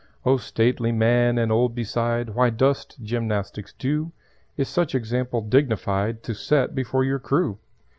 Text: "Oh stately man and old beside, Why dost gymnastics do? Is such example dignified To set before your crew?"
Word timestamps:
"Oh 0.25 0.37
stately 0.37 0.91
man 0.91 1.37
and 1.37 1.51
old 1.51 1.75
beside, 1.75 2.29
Why 2.31 2.49
dost 2.49 2.97
gymnastics 3.03 3.71
do? 3.73 4.11
Is 4.57 4.67
such 4.67 4.95
example 4.95 5.41
dignified 5.41 6.23
To 6.23 6.33
set 6.33 6.73
before 6.73 7.03
your 7.03 7.19
crew?" 7.19 7.59